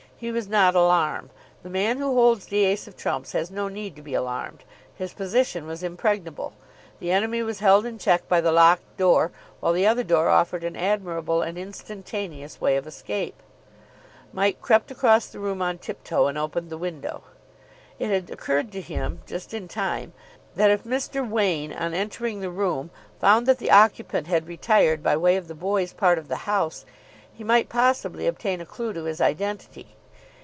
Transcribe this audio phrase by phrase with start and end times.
[0.21, 1.31] He was not alarmed.
[1.63, 4.63] The man who holds the ace of trumps has no need to be alarmed.
[4.95, 6.53] His position was impregnable.
[6.99, 10.63] The enemy was held in check by the locked door, while the other door offered
[10.63, 13.41] an admirable and instantaneous way of escape.
[14.31, 17.23] Mike crept across the room on tip toe and opened the window.
[17.97, 20.13] It had occurred to him, just in time,
[20.55, 21.27] that if Mr.
[21.27, 25.55] Wain, on entering the room, found that the occupant had retired by way of the
[25.55, 26.85] boys' part of the house,
[27.33, 29.95] he might possibly obtain a clue to his identity.